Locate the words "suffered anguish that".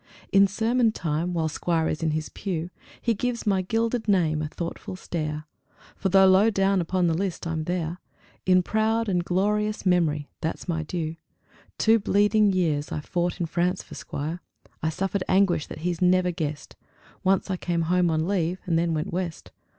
14.89-15.81